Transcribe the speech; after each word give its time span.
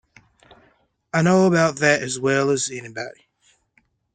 I 1.13 1.21
know 1.21 1.45
about 1.45 1.75
that 1.75 2.01
as 2.01 2.19
well 2.19 2.49
as 2.49 2.71
anybody. 2.71 3.29